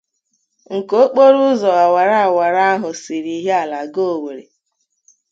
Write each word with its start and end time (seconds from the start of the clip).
nke 0.75 0.93
okporoụzọ 1.05 1.69
awara-awara 1.83 2.61
ahụ 2.73 2.89
siri 3.01 3.31
Ihiala 3.39 3.79
gaa 3.93 4.11
Owerri 4.15 4.45